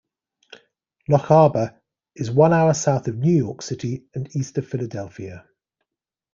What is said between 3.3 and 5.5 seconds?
York City and east of Philadelphia.